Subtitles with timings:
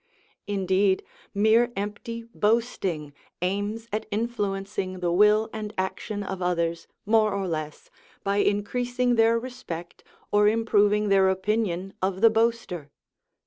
[0.47, 3.13] Indeed, mere empty boasting
[3.43, 7.91] aims at influencing the will and action of others more or less,
[8.23, 12.89] by increasing their respect or improving their opinion of the boaster.